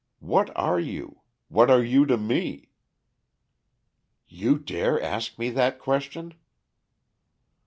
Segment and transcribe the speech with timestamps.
[0.17, 1.21] What are you?
[1.47, 2.69] What are you to me?"
[4.27, 6.33] "You dare ask me that question?"